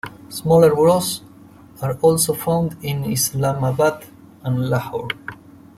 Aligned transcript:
Smaller 0.29 0.73
bureaus 0.73 1.21
are 1.79 1.93
also 2.01 2.33
found 2.33 2.75
in 2.83 3.03
Islamabad 3.03 4.03
and 4.43 4.67
Lahore. 4.67 5.09